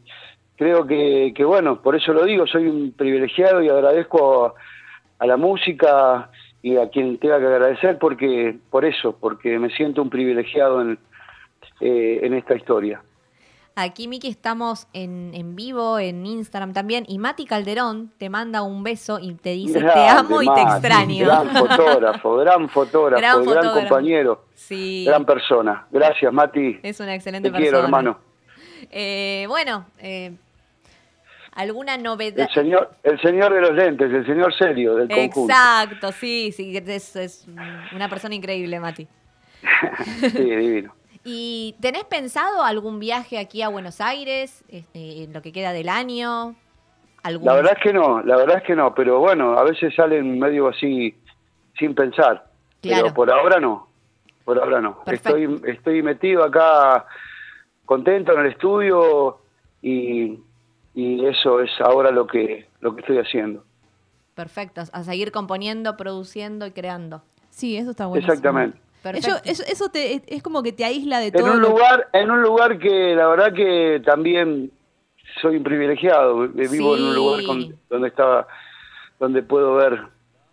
creo 0.56 0.86
que, 0.86 1.32
que, 1.34 1.44
bueno, 1.44 1.80
por 1.82 1.96
eso 1.96 2.12
lo 2.12 2.24
digo, 2.24 2.46
soy 2.46 2.66
un 2.66 2.92
privilegiado 2.92 3.62
y 3.62 3.68
agradezco 3.68 4.54
a 5.18 5.26
la 5.26 5.36
música 5.36 6.30
y 6.62 6.76
a 6.76 6.88
quien 6.90 7.18
tenga 7.18 7.38
que 7.38 7.46
agradecer 7.46 7.98
porque 7.98 8.56
por 8.70 8.84
eso, 8.84 9.16
porque 9.18 9.58
me 9.58 9.70
siento 9.70 10.02
un 10.02 10.10
privilegiado 10.10 10.80
en, 10.82 10.98
eh, 11.80 12.20
en 12.22 12.34
esta 12.34 12.54
historia. 12.54 13.02
Aquí, 13.76 14.08
Miki, 14.08 14.28
estamos 14.28 14.88
en, 14.92 15.30
en 15.32 15.54
vivo, 15.56 15.98
en 15.98 16.26
Instagram 16.26 16.72
también. 16.74 17.04
Y 17.08 17.18
Mati 17.18 17.46
Calderón 17.46 18.10
te 18.18 18.28
manda 18.28 18.62
un 18.62 18.82
beso 18.82 19.18
y 19.20 19.32
te 19.34 19.50
dice: 19.50 19.80
Te 19.80 20.08
amo 20.08 20.42
y 20.42 20.46
te 20.52 20.60
extraño. 20.60 21.24
Gran 21.24 21.48
fotógrafo, 21.50 22.36
gran 22.36 22.68
fotógrafo, 22.68 23.20
Gran 23.20 23.42
gran, 23.42 23.44
fotógrafo. 23.44 23.78
compañero, 23.80 24.44
Sí, 24.54 25.04
gran 25.06 25.24
persona. 25.24 25.86
Gracias, 25.90 26.30
Mati. 26.32 26.80
es 26.82 27.00
una 27.00 27.14
excelente 27.14 27.48
Te 27.48 27.52
persona. 27.52 27.70
quiero, 27.70 27.84
hermano. 27.84 28.18
Eh, 28.90 29.46
bueno, 29.48 29.86
eh, 29.98 30.32
¿alguna 31.60 31.98
novedad? 31.98 32.48
El 32.48 32.54
señor, 32.54 32.90
el 33.02 33.20
señor 33.20 33.52
de 33.52 33.60
los 33.60 33.72
lentes, 33.72 34.10
el 34.12 34.26
señor 34.26 34.54
serio 34.54 34.94
del 34.96 35.08
conjunto. 35.08 35.52
Exacto, 35.52 36.12
sí, 36.12 36.52
sí, 36.52 36.76
es, 36.76 37.16
es 37.16 37.46
una 37.94 38.08
persona 38.08 38.34
increíble, 38.34 38.80
Mati. 38.80 39.06
Sí, 40.20 40.44
divino. 40.44 40.94
¿Y 41.22 41.76
tenés 41.80 42.04
pensado 42.04 42.62
algún 42.62 42.98
viaje 42.98 43.38
aquí 43.38 43.60
a 43.60 43.68
Buenos 43.68 44.00
Aires 44.00 44.64
este, 44.68 45.24
en 45.24 45.34
lo 45.34 45.42
que 45.42 45.52
queda 45.52 45.72
del 45.72 45.90
año? 45.90 46.54
¿Algún... 47.22 47.46
La 47.46 47.54
verdad 47.54 47.74
es 47.76 47.82
que 47.82 47.92
no, 47.92 48.22
la 48.22 48.36
verdad 48.36 48.56
es 48.56 48.62
que 48.62 48.74
no, 48.74 48.94
pero 48.94 49.18
bueno, 49.18 49.58
a 49.58 49.64
veces 49.64 49.94
salen 49.94 50.38
medio 50.38 50.68
así 50.68 51.14
sin 51.78 51.94
pensar. 51.94 52.46
Claro. 52.80 53.02
Pero 53.02 53.14
por 53.14 53.30
ahora 53.30 53.60
no, 53.60 53.88
por 54.44 54.58
ahora 54.58 54.80
no. 54.80 55.04
Perfecto. 55.04 55.36
Estoy, 55.36 55.70
estoy 55.70 56.02
metido 56.02 56.42
acá 56.42 57.04
contento 57.84 58.32
en 58.32 58.40
el 58.40 58.52
estudio 58.52 59.40
y, 59.82 60.38
y 60.94 61.24
eso 61.26 61.60
es 61.60 61.70
ahora 61.80 62.10
lo 62.10 62.26
que, 62.26 62.66
lo 62.80 62.94
que 62.94 63.00
estoy 63.02 63.18
haciendo. 63.18 63.64
Perfecto, 64.34 64.82
a 64.92 65.02
seguir 65.04 65.32
componiendo, 65.32 65.96
produciendo 65.96 66.66
y 66.66 66.70
creando. 66.72 67.22
Sí, 67.50 67.76
eso 67.76 67.90
está 67.90 68.06
bueno. 68.06 68.24
Exactamente. 68.26 68.78
Perfecto. 69.02 69.28
Eso, 69.28 69.40
eso, 69.44 69.62
eso 69.66 69.88
te, 69.88 70.22
es- 70.26 70.42
como 70.42 70.62
que 70.62 70.72
te 70.72 70.84
aísla 70.84 71.20
de 71.20 71.28
En 71.28 71.32
todo. 71.32 71.52
un 71.52 71.60
lugar, 71.60 72.08
en 72.12 72.30
un 72.30 72.42
lugar 72.42 72.78
que 72.78 73.14
la 73.14 73.26
verdad 73.28 73.52
que 73.52 74.02
también 74.04 74.70
soy 75.40 75.56
un 75.56 75.62
privilegiado, 75.62 76.48
vivo 76.48 76.96
en 76.96 77.02
un 77.04 77.14
lugar 77.14 77.44
con- 77.44 77.74
donde 77.88 78.08
estaba, 78.08 78.46
donde 79.18 79.42
puedo 79.42 79.74
ver 79.74 80.00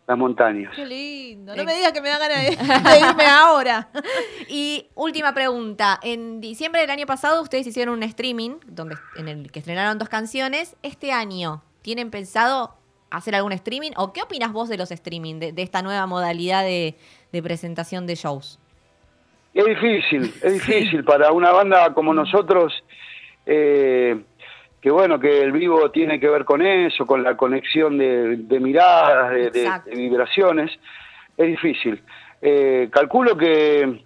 las 0.08 0.18
montañas. 0.18 0.74
Qué 0.76 0.86
lindo. 0.86 1.54
Eh. 1.54 1.58
No 1.58 1.64
me 1.66 1.76
digas 1.76 1.92
que 1.92 2.02
me 2.02 2.10
da 2.10 2.18
ganas 2.18 2.40
de, 2.40 2.56
de 2.56 3.00
irme 3.00 3.26
ahora. 3.26 3.90
Y 4.50 4.88
última 4.96 5.34
pregunta. 5.34 6.00
En 6.02 6.40
diciembre 6.40 6.80
del 6.82 6.90
año 6.90 7.06
pasado 7.06 7.42
ustedes 7.42 7.68
hicieron 7.68 7.96
un 7.96 8.04
streaming 8.04 8.52
donde, 8.66 8.96
en 9.18 9.28
el 9.28 9.52
que 9.52 9.60
estrenaron 9.60 9.98
dos 10.00 10.08
canciones. 10.08 10.78
Este 10.82 11.12
año, 11.12 11.62
¿tienen 11.82 12.10
pensado 12.12 12.74
hacer 13.10 13.36
algún 13.36 13.52
streaming? 13.52 13.92
¿O 13.98 14.14
qué 14.14 14.22
opinas 14.22 14.54
vos 14.54 14.70
de 14.70 14.78
los 14.78 14.92
streaming, 14.92 15.40
de, 15.40 15.52
de 15.52 15.62
esta 15.62 15.82
nueva 15.82 16.06
modalidad 16.08 16.64
de, 16.64 16.96
de 17.34 17.44
presentación 17.44 18.08
de 18.08 18.16
shows? 18.16 18.60
Es 19.54 19.66
difícil, 19.66 20.34
es 20.42 20.54
difícil 20.54 21.04
para 21.04 21.32
una 21.34 21.52
banda 21.52 21.94
como 21.94 22.14
nosotros. 22.14 22.74
eh, 23.46 24.24
que 24.82 24.92
bueno, 24.92 25.20
que 25.20 25.42
el 25.42 25.52
vivo 25.52 25.90
tiene 25.92 26.20
que 26.20 26.30
ver 26.30 26.46
con 26.46 26.62
eso, 26.62 27.06
con 27.06 27.24
la 27.24 27.36
conexión 27.36 27.98
de, 27.98 28.38
de 28.38 28.60
miradas, 28.60 29.32
de, 29.32 29.50
de- 29.52 29.64
Exacto. 29.64 29.90
de 29.90 29.96
vibraciones, 29.96 30.72
es 31.36 31.48
difícil. 31.48 32.02
Eh, 32.42 32.88
calculo 32.92 33.36
que 33.36 34.02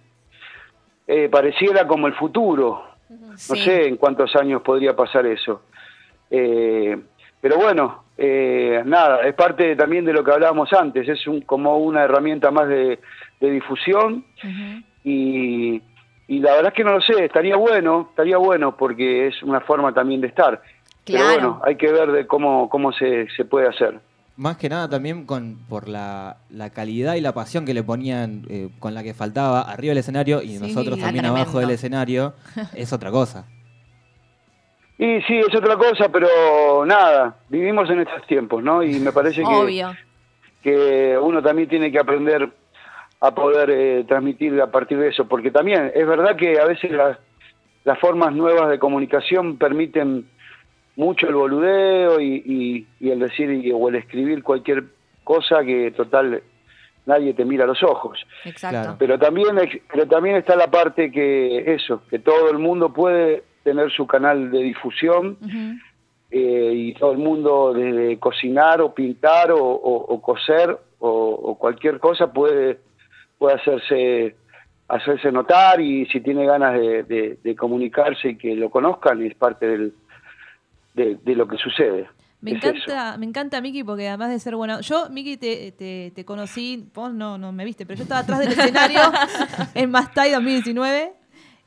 eh, 1.06 1.28
pareciera 1.30 1.86
como 1.86 2.06
el 2.06 2.14
futuro, 2.14 2.84
no 3.10 3.36
sé 3.36 3.86
en 3.88 3.96
cuántos 3.96 4.34
años 4.36 4.62
podría 4.62 4.96
pasar 4.96 5.26
eso. 5.26 5.62
Eh, 6.30 6.96
pero 7.40 7.56
bueno, 7.56 8.04
eh, 8.16 8.82
nada, 8.86 9.22
es 9.26 9.34
parte 9.34 9.76
también 9.76 10.04
de 10.04 10.12
lo 10.12 10.24
que 10.24 10.30
hablábamos 10.32 10.72
antes, 10.72 11.06
es 11.08 11.26
un, 11.26 11.42
como 11.42 11.76
una 11.78 12.04
herramienta 12.04 12.50
más 12.50 12.68
de, 12.68 12.98
difusión 13.40 14.24
Ujú. 14.38 14.82
y, 15.04 15.82
y 16.36 16.38
la 16.40 16.52
verdad 16.54 16.68
es 16.72 16.74
que 16.74 16.84
no 16.84 16.92
lo 16.92 17.00
sé, 17.00 17.24
estaría 17.24 17.56
bueno, 17.56 18.06
estaría 18.10 18.36
bueno 18.38 18.76
porque 18.76 19.26
es 19.28 19.42
una 19.42 19.60
forma 19.60 19.92
también 19.92 20.20
de 20.20 20.28
estar. 20.28 20.62
Pero 21.04 21.18
Claro. 21.18 21.32
bueno, 21.34 21.60
hay 21.64 21.76
que 21.76 21.90
ver 21.92 22.12
de 22.12 22.26
cómo, 22.26 22.68
cómo 22.68 22.92
se, 22.92 23.28
se 23.36 23.44
puede 23.44 23.68
hacer. 23.68 24.00
Más 24.36 24.56
que 24.56 24.68
nada 24.70 24.88
también 24.88 25.26
con 25.26 25.58
por 25.68 25.88
la, 25.88 26.38
la 26.48 26.70
calidad 26.70 27.16
y 27.16 27.20
la 27.20 27.32
pasión 27.34 27.66
que 27.66 27.74
le 27.74 27.82
ponían 27.82 28.44
eh, 28.48 28.70
con 28.78 28.94
la 28.94 29.02
que 29.02 29.12
faltaba 29.12 29.60
arriba 29.60 29.90
del 29.90 29.98
escenario 29.98 30.40
y 30.42 30.56
Sí, 30.56 30.58
nosotros 30.58 30.98
ah, 31.00 31.04
también 31.04 31.24
tremendo. 31.24 31.36
abajo 31.42 31.58
del 31.60 31.70
escenario, 31.70 32.32
es 32.74 32.92
otra 32.92 33.10
cosa. 33.10 33.46
Y 34.98 35.20
sí, 35.22 35.38
es 35.38 35.54
otra 35.54 35.76
cosa, 35.76 36.08
pero 36.10 36.84
nada, 36.86 37.36
vivimos 37.48 37.90
en 37.90 38.00
estos 38.00 38.24
tiempos, 38.26 38.62
¿no? 38.62 38.82
Y 38.82 39.00
me 39.00 39.10
parece 39.12 39.42
que, 39.42 39.48
Obvio. 39.54 39.92
que 40.62 41.18
uno 41.20 41.42
también 41.42 41.68
tiene 41.68 41.90
que 41.90 41.98
aprender 41.98 42.48
a 43.24 43.30
poder 43.32 43.70
eh, 43.70 44.04
transmitir 44.08 44.60
a 44.60 44.70
partir 44.70 44.98
de 44.98 45.08
eso, 45.08 45.28
porque 45.28 45.52
también 45.52 45.92
es 45.94 46.06
verdad 46.06 46.34
que 46.36 46.58
a 46.58 46.64
veces 46.66 46.90
las, 46.90 47.16
las 47.84 47.98
formas 48.00 48.32
nuevas 48.34 48.68
de 48.68 48.80
comunicación 48.80 49.58
permiten 49.58 50.26
mucho 50.96 51.28
el 51.28 51.34
boludeo 51.36 52.20
y, 52.20 52.42
y- 52.44 52.86
y 52.98 53.10
el 53.10 53.20
decir 53.20 53.48
y- 53.50 53.70
o 53.70 53.88
el 53.88 53.94
escribir 53.94 54.42
cualquier 54.42 54.84
cosa 55.22 55.62
que 55.64 55.92
total 55.92 56.42
nadie 57.06 57.32
te 57.34 57.44
mira 57.44 57.62
a 57.62 57.68
los 57.68 57.80
ojos. 57.84 58.18
Exacto. 58.44 58.96
Pero 58.98 59.16
también, 59.20 59.48
pero 59.92 60.06
también 60.08 60.34
está 60.36 60.56
la 60.56 60.66
parte 60.70 61.12
que 61.12 61.72
eso, 61.74 62.02
que 62.10 62.18
todo 62.18 62.50
el 62.50 62.58
mundo 62.58 62.92
puede 62.92 63.44
tener 63.62 63.90
su 63.92 64.04
canal 64.04 64.50
de 64.50 64.58
difusión 64.64 65.38
eh, 66.32 66.72
y 66.74 66.94
todo 66.94 67.12
el 67.12 67.18
mundo 67.18 67.72
desde 67.72 68.18
cocinar 68.18 68.80
o 68.80 68.92
pintar 68.92 69.52
o, 69.52 69.58
o- 69.64 70.06
o 70.14 70.20
coser 70.20 70.76
o, 70.98 71.08
o 71.08 71.58
cualquier 71.58 71.98
cosa 72.00 72.32
puede, 72.32 72.78
puede 73.42 73.56
hacerse 73.56 74.36
hacerse 74.86 75.32
notar 75.32 75.80
y 75.80 76.06
si 76.06 76.20
tiene 76.20 76.44
ganas 76.46 76.74
de, 76.78 77.02
de- 77.02 77.38
de 77.42 77.56
comunicarse 77.56 78.28
y 78.30 78.36
que 78.36 78.54
lo 78.54 78.70
conozcan 78.70 79.20
es 79.22 79.34
parte 79.34 79.66
del, 79.66 79.94
de, 80.94 81.16
de 81.24 81.34
lo 81.34 81.48
que 81.48 81.56
sucede. 81.56 82.08
Me 82.40 82.52
Es 82.52 82.56
encanta, 82.64 83.16
me 83.18 83.26
encanta 83.26 83.60
Miki 83.60 83.82
porque 83.82 84.06
además 84.08 84.30
de 84.30 84.38
ser 84.38 84.54
buena, 84.54 84.80
yo 84.80 85.08
Miki 85.10 85.36
te, 85.38 85.72
te, 85.72 86.12
te 86.14 86.24
conocí, 86.24 86.88
vos 86.94 87.12
no, 87.12 87.36
no 87.38 87.50
me 87.52 87.64
viste, 87.64 87.84
pero 87.84 87.96
yo 87.96 88.02
estaba 88.04 88.20
atrás 88.20 88.38
del 88.40 88.52
escenario 88.52 89.00
en 89.74 89.90
Mastai 89.90 90.30
2019 90.32 91.12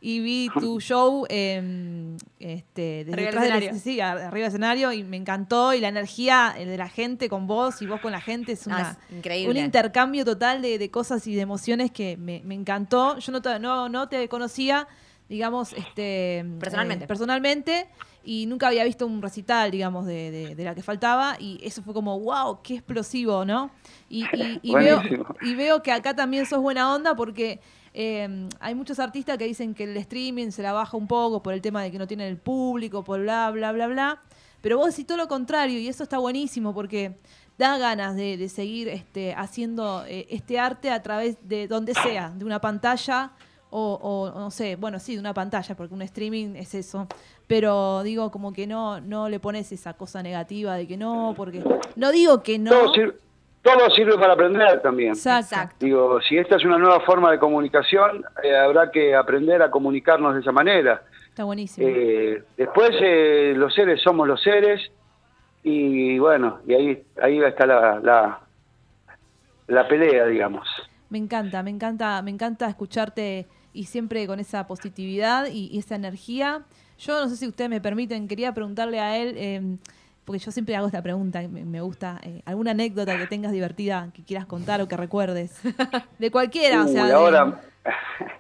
y 0.02 0.20
vi 0.20 0.50
tu 0.60 0.80
show 0.82 1.25
eh, 1.30 2.18
este, 2.40 3.06
desde 3.06 3.14
Arriba 3.14 3.42
del 3.42 3.52
escenario. 3.54 3.80
sí, 3.80 4.00
arriba 4.02 4.30
del 4.32 4.44
escenario 4.44 4.92
y 4.92 5.04
me 5.04 5.18
encantó 5.18 5.74
y 5.74 5.80
la 5.80 5.88
energía 5.88 6.54
eh, 6.58 6.66
de 6.66 6.78
la 6.78 6.90
gente 6.90 7.30
con 7.30 7.48
vos 7.48 7.82
y 7.82 7.88
vos 7.88 8.00
con 8.02 8.12
la 8.12 8.22
gente 8.22 8.52
es 8.54 8.68
una, 8.68 8.92
es 9.10 9.16
increíble. 9.16 9.60
un 9.60 9.66
intercambio 9.66 10.24
total 10.25 10.62
de, 10.62 10.78
de 10.78 10.92
cosas 10.92 11.25
y 11.28 11.36
de 11.36 11.42
emociones 11.42 11.92
que 11.92 12.18
me, 12.18 12.42
me 12.46 12.56
encantó. 12.56 13.18
Yo 13.20 13.32
no 13.32 13.42
te, 13.42 13.58
no, 13.60 13.90
no 13.90 14.08
te 14.10 14.28
conocía, 14.30 14.88
digamos, 15.30 15.74
este 15.74 16.46
Personalmente. 16.60 17.06
eh, 17.06 17.08
personalmente 17.08 17.88
y 18.24 18.46
nunca 18.48 18.68
había 18.68 18.84
visto 18.84 19.06
un 19.06 19.22
recital, 19.22 19.70
digamos, 19.72 20.06
de, 20.08 20.32
de- 20.32 20.56
de 20.56 20.64
la 20.64 20.74
que 20.75 20.82
faltaba 20.84 21.38
y 21.40 21.60
eso 21.64 21.82
fue 21.84 21.94
como, 21.94 22.20
wow, 22.20 22.60
qué 22.64 22.75
explosivo, 22.75 23.46
¿no? 23.46 23.72
Y, 24.10 24.24
y- 24.34 24.60
y 24.64 24.74
veo, 24.75 25.02
y 25.42 25.56
veo 25.56 25.82
que 25.84 25.92
acá 25.92 26.16
también 26.16 26.46
sos 26.46 26.60
buena 26.60 26.94
onda 26.94 27.16
porque 27.16 27.60
eh, 27.98 28.50
hay 28.60 28.75
muchos 28.75 29.00
artistas 29.00 29.38
que 29.38 29.46
dicen 29.46 29.74
que 29.74 29.86
el 29.86 29.96
streaming 29.96 30.52
se 30.52 30.62
la 30.62 30.74
baja 30.74 30.98
un 30.98 31.08
poco 31.08 31.42
por 31.42 31.54
el 31.54 31.62
tema 31.62 31.82
de 31.82 31.92
que 31.92 31.98
no 31.98 32.08
tienen 32.08 32.28
el 32.28 32.38
público, 32.38 33.06
por 33.06 33.22
bla, 33.22 33.50
bla, 33.52 33.72
bla, 33.72 33.88
bla. 33.88 34.22
Pero 34.60 34.78
vos 34.78 34.88
decís 34.88 35.08
todo 35.08 35.18
lo 35.18 35.30
contrario 35.30 35.80
y 35.80 35.88
eso 35.88 36.04
está 36.04 36.18
buenísimo 36.18 36.74
porque 36.74 37.18
da 37.58 37.78
ganas 37.78 38.18
de, 38.18 38.50
seguir 38.50 38.90
este, 38.90 39.34
haciendo 39.34 40.04
eh, 40.08 40.28
este 40.30 40.60
arte 40.60 40.90
a 40.90 41.02
través 41.02 41.38
de 41.48 41.70
donde 41.70 41.94
sea, 41.94 42.32
de 42.32 42.44
una 42.44 42.60
pantalla 42.60 43.32
o, 43.70 44.00
o, 44.02 44.40
no 44.40 44.52
sé, 44.52 44.75
bueno, 44.75 45.00
sí, 45.00 45.14
de 45.14 45.20
una 45.20 45.34
pantalla, 45.34 45.75
porque 45.75 45.94
un 45.94 46.02
streaming 46.02 46.56
es 46.56 46.75
eso. 46.75 47.08
Pero 47.48 48.04
digo, 48.04 48.32
como 48.32 48.52
que 48.52 48.68
no, 48.68 49.00
no 49.00 49.30
le 49.30 49.40
pones 49.40 49.72
esa 49.72 49.94
cosa 49.94 50.22
negativa 50.22 50.75
de 50.75 50.88
que 50.88 50.98
no, 50.98 51.34
porque 51.36 51.64
no 51.96 52.12
digo 52.12 52.44
que 52.44 52.60
no. 52.60 52.72
Todo 53.65 53.89
sirve 53.89 54.15
para 54.17 54.34
aprender 54.34 54.79
también. 54.81 55.13
Exacto. 55.13 55.75
Digo, 55.79 56.22
si 56.22 56.38
esta 56.38 56.55
es 56.57 56.63
una 56.63 56.77
nueva 56.77 57.00
forma 57.00 57.31
de 57.31 57.39
comunicación, 57.39 58.24
eh, 58.43 58.55
habrá 58.55 58.91
que 58.91 59.15
aprender 59.15 59.63
a 59.63 59.72
comunicarnos 59.72 60.36
de 60.36 60.41
esa 60.41 60.51
manera. 60.51 61.01
Está 61.29 61.45
buenísimo. 61.45 61.88
Eh, 61.89 62.43
después 62.55 62.91
eh, 63.01 63.53
los 63.57 63.74
seres 63.74 64.01
somos 64.03 64.27
los 64.27 64.41
seres 64.41 64.79
y 65.63 66.19
bueno, 66.19 66.60
y 66.67 66.74
ahí 66.75 67.03
ahí 67.19 67.39
está 67.41 67.65
la, 67.65 68.00
la, 68.00 68.39
la 69.67 69.88
pelea, 69.88 70.27
digamos. 70.27 70.67
Me 71.10 71.17
encanta, 71.17 71.63
me 71.63 71.72
encanta, 71.72 72.22
me 72.22 72.29
encanta 72.29 72.67
escucharte 72.67 73.48
y 73.74 73.86
siempre 73.86 74.27
con 74.27 74.39
esa 74.39 74.67
positividad 74.67 75.48
y, 75.48 75.69
y 75.72 75.79
esa 75.79 75.95
energía. 75.95 76.62
Yo 77.00 77.19
no 77.19 77.27
sé 77.29 77.36
si 77.36 77.48
ustedes 77.48 77.69
me 77.69 77.81
permiten, 77.81 78.27
quería 78.27 78.53
preguntarle 78.53 79.00
a 79.00 79.17
él, 79.17 79.34
eh, 79.38 79.62
porque 80.25 80.39
yo 80.39 80.51
siempre 80.51 80.75
hago 80.75 80.88
esta 80.88 81.01
pregunta, 81.01 81.41
me, 81.48 81.63
me 81.63 81.82
gusta, 81.82 82.20
eh, 82.24 82.41
alguna 82.46 82.72
anécdota 82.72 83.17
que 83.17 83.27
tengas 83.27 83.51
divertida 83.51 84.10
que 84.13 84.24
quieras 84.24 84.46
contar 84.46 84.82
o 84.82 84.88
que 84.88 84.98
recuerdes. 84.98 85.62
De 86.20 86.32
cualquiera, 86.32 86.84
o 86.84 86.88
sea. 86.88 87.03
Uy, 87.03 87.08
de- 87.10 87.13
ahora 87.13 87.62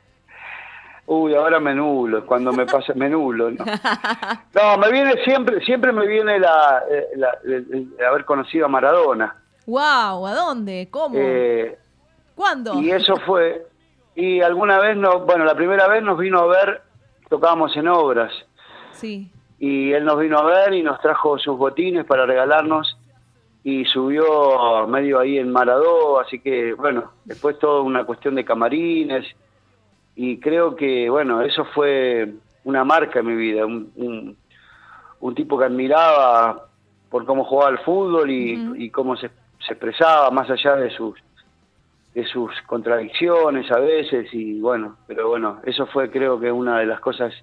Uy, 1.07 1.35
ahora 1.35 1.59
me 1.59 1.75
nulo, 1.75 2.25
cuando 2.25 2.51
me 2.51 2.65
pasa 2.65 2.93
me 2.95 3.07
nulo, 3.09 3.51
¿no? 3.51 3.63
No, 4.55 4.77
me 4.79 4.91
viene 4.91 5.23
siempre 5.23 5.63
siempre 5.63 5.91
me 5.91 6.07
viene 6.07 6.39
la, 6.39 6.83
eh, 6.89 7.05
la- 7.15 8.07
haber 8.09 8.25
conocido 8.25 8.65
a 8.65 8.69
Maradona. 8.69 9.35
¡Wow! 9.67 10.25
¿A 10.25 10.33
dónde? 10.33 10.87
¿Cómo? 10.89 11.15
Eh, 11.17 11.77
¿Cuándo? 12.35 12.81
Y 12.81 12.89
eso 12.91 13.15
fue, 13.25 13.67
y 14.15 14.41
alguna 14.41 14.79
vez, 14.79 14.97
no, 14.97 15.19
bueno, 15.21 15.45
la 15.45 15.53
primera 15.55 15.87
vez 15.87 16.01
nos 16.03 16.17
vino 16.17 16.39
a 16.39 16.47
ver, 16.47 16.81
tocábamos 17.29 17.75
en 17.77 17.87
obras, 17.87 18.31
Sí. 18.93 19.31
Y 19.59 19.91
él 19.93 20.05
nos 20.05 20.19
vino 20.19 20.37
a 20.37 20.45
ver 20.45 20.73
y 20.73 20.83
nos 20.83 20.99
trajo 20.99 21.37
sus 21.39 21.57
botines 21.57 22.05
para 22.05 22.25
regalarnos, 22.25 22.97
y 23.63 23.85
subió 23.85 24.87
medio 24.87 25.19
ahí 25.19 25.39
en 25.39 25.51
Maradó, 25.51 26.19
así 26.19 26.39
que, 26.39 26.73
bueno, 26.73 27.11
después 27.25 27.57
todo 27.57 27.83
una 27.83 28.03
cuestión 28.03 28.35
de 28.35 28.45
camarines, 28.45 29.25
y 30.15 30.39
creo 30.39 30.75
que, 30.75 31.09
bueno, 31.09 31.41
eso 31.41 31.65
fue 31.65 32.33
una 32.63 32.83
marca 32.83 33.19
en 33.19 33.25
mi 33.25 33.35
vida, 33.35 33.65
un, 33.65 33.91
un, 33.95 34.37
un 35.19 35.35
tipo 35.35 35.57
que 35.57 35.65
admiraba 35.65 36.67
por 37.09 37.25
cómo 37.25 37.43
jugaba 37.43 37.69
al 37.69 37.79
fútbol 37.79 38.29
y 38.29 38.89
cómo 38.91 39.15
se, 39.15 39.29
se 39.65 39.73
expresaba 39.73 40.29
más 40.31 40.49
allá 40.49 40.75
de 40.75 40.89
sus 40.91 41.15
de 42.13 42.25
sus 42.25 42.49
contradicciones 42.65 43.69
a 43.71 43.79
veces 43.79 44.33
y 44.33 44.59
bueno, 44.61 44.95
pero 45.05 45.27
bueno, 45.27 45.59
eso 45.65 45.85
fue 45.87 46.09
creo 46.09 46.39
que 46.39 46.49
una 46.49 46.79
de 46.79 46.85
las 46.85 47.01
cosas 47.01 47.33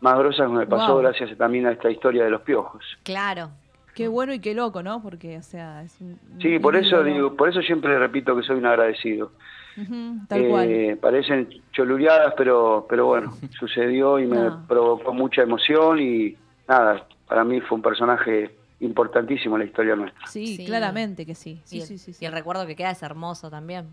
más 0.00 0.18
grosas 0.18 0.46
que 0.48 0.52
me 0.54 0.66
pasó 0.66 0.92
Wow. 0.94 1.02
gracias 1.02 1.36
también 1.36 1.66
a 1.66 1.72
esta 1.72 1.90
historia 1.90 2.24
de 2.24 2.30
los 2.30 2.42
piojos. 2.42 2.84
Claro. 3.02 3.50
Qué 3.94 4.06
bueno 4.06 4.32
y 4.32 4.38
qué 4.40 4.54
loco, 4.54 4.82
¿no? 4.82 5.02
Porque, 5.02 5.38
o 5.38 5.42
sea, 5.42 5.82
es 5.82 6.00
un. 6.00 6.18
Sí, 6.40 6.56
un 6.56 6.62
por 6.62 6.76
eso 6.76 7.02
digo, 7.02 7.34
por 7.34 7.48
eso 7.48 7.60
siempre 7.62 7.98
repito 7.98 8.36
que 8.36 8.42
soy 8.44 8.56
un 8.58 8.66
agradecido. 8.66 9.32
Ujú, 9.76 10.26
tal 10.28 10.48
cual. 10.48 10.68
Eh, 10.70 10.96
parecen 11.00 11.48
choluriadas, 11.72 12.34
pero 12.36 12.86
pero 12.88 13.06
bueno, 13.06 13.32
sucedió 13.58 14.18
y 14.20 14.26
me 14.26 14.36
No. 14.36 14.64
provocó 14.68 15.12
mucha 15.12 15.42
emoción 15.42 15.98
y 16.00 16.36
nada, 16.68 17.06
para 17.26 17.42
mí 17.44 17.60
fue 17.60 17.76
un 17.76 17.82
personaje 17.82 18.54
importantísimo 18.80 19.56
en 19.56 19.60
la 19.62 19.66
historia 19.66 19.96
nuestra. 19.96 20.26
Sí, 20.28 20.56
Sí. 20.58 20.64
claramente 20.66 21.26
que 21.26 21.34
sí. 21.34 21.60
Sí, 21.64 21.78
y, 21.78 21.80
el, 21.80 21.86
sí, 21.86 21.98
sí, 21.98 22.12
sí. 22.12 22.24
y 22.24 22.26
el 22.28 22.32
recuerdo 22.32 22.66
que 22.68 22.76
queda 22.76 22.92
es 22.92 23.02
hermoso 23.02 23.50
también. 23.50 23.86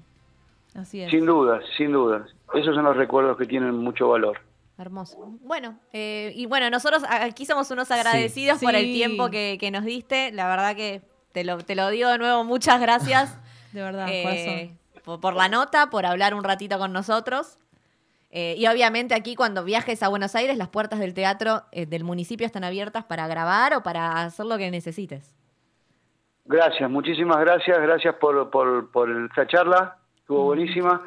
Así 0.75 1.01
es. 1.01 1.09
Sin 1.09 1.25
dudas, 1.25 1.63
sin 1.77 1.91
dudas. 1.93 2.29
Esos 2.53 2.75
son 2.75 2.83
los 2.83 2.95
recuerdos 2.95 3.37
que 3.37 3.45
tienen 3.45 3.75
mucho 3.75 4.09
valor. 4.09 4.37
Hermoso. 4.77 5.17
Bueno, 5.41 5.79
eh, 5.93 6.33
y 6.35 6.47
bueno, 6.47 6.69
nosotros 6.69 7.03
aquí 7.09 7.45
somos 7.45 7.71
unos 7.71 7.89
agradecidos 7.91 8.59
Sí. 8.59 8.65
por 8.65 8.75
el 8.75 8.85
tiempo 8.85 9.29
que, 9.29 9.57
que 9.59 9.71
nos 9.71 9.85
diste. 9.85 10.31
La 10.33 10.47
verdad 10.49 10.75
que 10.75 11.01
te 11.31 11.43
lo, 11.43 11.57
te 11.59 11.75
lo 11.75 11.89
digo 11.89 12.09
de 12.09 12.17
nuevo, 12.17 12.43
muchas 12.43 12.81
gracias 12.81 13.37
De 13.71 13.81
verdad, 13.81 14.07
eh, 14.09 14.75
por, 15.03 15.19
por 15.21 15.33
la 15.35 15.47
nota, 15.49 15.89
por 15.89 16.05
hablar 16.05 16.33
un 16.33 16.43
ratito 16.43 16.77
con 16.77 16.91
nosotros. 16.93 17.57
Eh, 18.31 18.55
y 18.57 18.67
obviamente 18.67 19.15
aquí 19.15 19.35
cuando 19.35 19.63
viajes 19.63 20.03
a 20.03 20.09
Buenos 20.09 20.35
Aires, 20.35 20.57
las 20.57 20.67
puertas 20.67 20.99
del 20.99 21.13
teatro 21.13 21.63
eh, 21.71 21.85
del 21.85 22.03
municipio 22.03 22.45
están 22.45 22.65
abiertas 22.65 23.05
para 23.05 23.27
grabar 23.27 23.73
o 23.75 23.83
para 23.83 24.23
hacer 24.23 24.45
lo 24.45 24.57
que 24.57 24.69
necesites. 24.71 25.33
Gracias, 26.43 26.89
muchísimas 26.89 27.37
gracias, 27.39 27.79
gracias 27.81 28.15
por, 28.15 28.49
por, 28.49 28.91
por 28.91 29.09
esta 29.25 29.47
charla, 29.47 29.97
estuvo 30.17 30.43
buenísima 30.43 31.01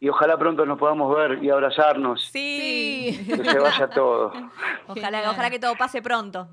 y 0.00 0.08
ojalá 0.08 0.36
pronto 0.38 0.64
nos 0.64 0.78
podamos 0.78 1.14
ver 1.16 1.42
y 1.42 1.50
abrazarnos, 1.50 2.24
Sí. 2.26 3.24
que 3.26 3.44
se 3.44 3.58
vaya 3.58 3.88
todo. 3.90 4.32
Ojalá, 4.88 5.30
ojalá 5.30 5.50
que 5.50 5.58
todo 5.58 5.74
pase 5.76 6.00
pronto. 6.02 6.48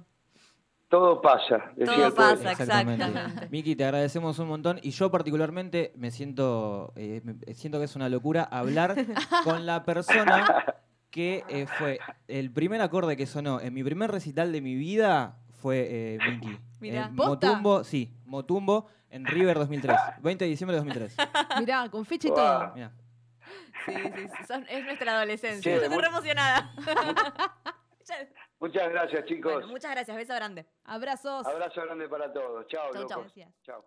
Todo 0.90 1.20
pasa, 1.22 1.72
decía 1.76 1.96
Todo 2.10 2.16
pasa. 2.16 2.52
exactamente. 2.52 3.48
Miki, 3.50 3.76
te 3.76 3.84
agradecemos 3.86 4.38
un 4.40 4.48
montón 4.48 4.80
y 4.84 4.92
yo 4.92 5.10
particularmente 5.10 5.92
me 5.96 6.12
siento, 6.12 6.94
eh, 6.96 7.22
me- 7.24 7.54
siento 7.56 7.80
que 7.80 7.86
es 7.86 7.96
una 7.96 8.08
locura 8.08 8.44
hablar 8.44 8.96
con 9.44 9.66
la 9.66 9.84
persona 9.84 10.64
que 11.10 11.44
eh, 11.50 11.66
fue 11.80 12.00
el 12.28 12.52
primer 12.52 12.82
acorde 12.82 13.18
que 13.18 13.26
sonó 13.26 13.60
en 13.62 13.74
mi 13.74 13.84
primer 13.84 14.12
recital 14.12 14.52
de 14.52 14.62
mi 14.62 14.76
vida 14.76 15.38
fue 15.62 15.88
eh, 15.90 16.20
Miki. 16.30 17.10
Motumbo, 17.14 17.84
sí, 17.84 18.14
Motumbo 18.26 18.88
en 19.10 19.26
River 19.26 19.58
2003, 19.58 19.98
20 20.22 20.46
de 20.46 20.50
diciembre 20.52 20.76
de 20.78 20.84
2003. 20.86 21.18
Mirá, 21.62 21.90
con 21.90 22.06
fecha 22.06 22.28
y 22.28 22.32
Wow. 22.32 22.38
todo. 22.40 22.72
Mirá. 22.76 22.92
Sí, 23.86 23.94
sí, 23.94 24.28
sí, 24.38 24.44
son- 24.48 24.66
es 24.70 24.84
nuestra 24.86 25.12
adolescencia. 25.18 25.62
Sí, 25.62 25.70
Yo 25.70 25.76
estoy 25.84 25.90
muy- 25.96 26.02
re 26.04 26.08
emocionada. 26.10 26.72
Muchas 28.60 28.90
gracias, 28.90 29.26
chicos. 29.26 29.52
bueno, 29.54 29.68
muchas 29.68 29.92
gracias. 29.92 30.16
Beso 30.16 30.34
grande. 30.36 30.66
Abrazos. 30.86 31.46
Abrazo 31.46 31.82
grande 31.82 32.08
para 32.08 32.32
todos. 32.32 32.66
Chao. 32.68 32.92
Gracias. 32.92 33.50
Chao. 33.64 33.86